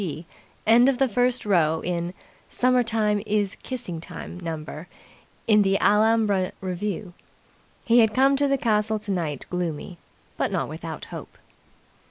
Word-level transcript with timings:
P. 0.03 0.25
end 0.65 0.89
of 0.89 0.97
the 0.97 1.07
first 1.07 1.45
row 1.45 1.79
in 1.81 2.07
the 2.07 2.13
"Summertime 2.49 3.21
is 3.23 3.53
Kissing 3.61 4.01
time" 4.01 4.39
number 4.39 4.87
in 5.45 5.61
the 5.61 5.77
Alhambra 5.79 6.53
revue. 6.59 7.13
He 7.85 7.99
had 7.99 8.11
come 8.15 8.35
to 8.37 8.47
the 8.47 8.57
castle 8.57 8.97
tonight 8.97 9.45
gloomy, 9.51 9.99
but 10.39 10.51
not 10.51 10.69
without 10.69 11.05
hope. 11.13 11.37